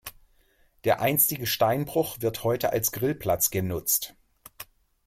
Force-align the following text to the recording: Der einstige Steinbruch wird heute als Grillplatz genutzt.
Der 0.83 0.99
einstige 0.99 1.45
Steinbruch 1.45 2.17
wird 2.21 2.43
heute 2.43 2.71
als 2.73 2.91
Grillplatz 2.91 3.51
genutzt. 3.51 4.15